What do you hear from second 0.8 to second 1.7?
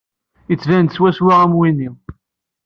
swaswa am